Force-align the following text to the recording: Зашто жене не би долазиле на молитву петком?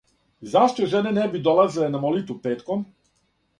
Зашто 0.51 0.85
жене 0.93 1.11
не 1.17 1.27
би 1.27 1.39
долазиле 1.41 1.89
на 1.89 1.99
молитву 2.07 2.39
петком? 2.41 2.85